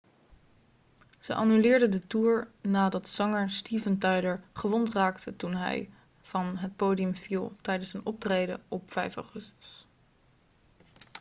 ze 1.19 1.33
annuleerden 1.33 1.91
de 1.91 2.07
toer 2.07 2.47
nadat 2.61 3.09
zanger 3.09 3.51
steven 3.51 3.97
tyler 3.97 4.41
gewond 4.53 4.93
raakte 4.93 5.35
toen 5.35 5.55
hij 5.55 5.89
van 6.21 6.57
het 6.57 6.75
podium 6.75 7.15
viel 7.15 7.55
tijdens 7.61 7.93
een 7.93 8.05
optreden 8.05 8.61
op 8.67 8.91
5 8.91 9.15
augustus 9.15 9.85